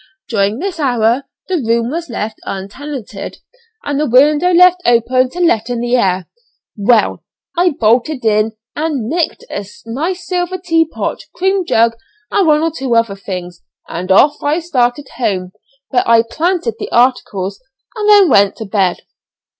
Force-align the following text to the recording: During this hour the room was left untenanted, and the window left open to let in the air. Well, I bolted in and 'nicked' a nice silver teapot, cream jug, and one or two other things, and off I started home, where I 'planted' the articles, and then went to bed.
During 0.27 0.57
this 0.57 0.79
hour 0.79 1.25
the 1.47 1.57
room 1.61 1.91
was 1.91 2.09
left 2.09 2.39
untenanted, 2.43 3.37
and 3.83 3.99
the 3.99 4.09
window 4.09 4.51
left 4.51 4.81
open 4.83 5.29
to 5.29 5.39
let 5.39 5.69
in 5.69 5.79
the 5.79 5.95
air. 5.95 6.25
Well, 6.75 7.23
I 7.55 7.75
bolted 7.79 8.25
in 8.25 8.53
and 8.75 9.07
'nicked' 9.07 9.45
a 9.51 9.63
nice 9.85 10.25
silver 10.25 10.57
teapot, 10.57 11.25
cream 11.35 11.67
jug, 11.67 11.97
and 12.31 12.47
one 12.47 12.61
or 12.63 12.71
two 12.71 12.95
other 12.95 13.15
things, 13.15 13.61
and 13.87 14.11
off 14.11 14.41
I 14.41 14.57
started 14.59 15.07
home, 15.17 15.51
where 15.89 16.01
I 16.07 16.23
'planted' 16.27 16.77
the 16.79 16.89
articles, 16.91 17.61
and 17.95 18.09
then 18.09 18.27
went 18.27 18.55
to 18.55 18.65
bed. 18.65 19.03